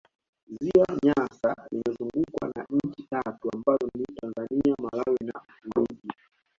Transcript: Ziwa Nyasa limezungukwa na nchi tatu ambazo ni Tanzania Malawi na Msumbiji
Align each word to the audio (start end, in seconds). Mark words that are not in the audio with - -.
Ziwa 0.61 0.85
Nyasa 1.03 1.55
limezungukwa 1.71 2.47
na 2.55 2.65
nchi 2.71 3.03
tatu 3.03 3.49
ambazo 3.53 3.89
ni 3.97 4.05
Tanzania 4.15 4.75
Malawi 4.83 5.17
na 5.25 5.41
Msumbiji 5.65 6.13